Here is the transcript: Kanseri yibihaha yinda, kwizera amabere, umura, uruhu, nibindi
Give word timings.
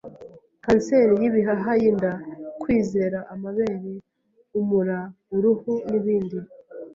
Kanseri 0.63 1.13
yibihaha 1.21 1.71
yinda, 1.81 2.11
kwizera 2.61 3.19
amabere, 3.33 3.89
umura, 4.59 4.99
uruhu, 5.35 5.71
nibindi 5.89 6.37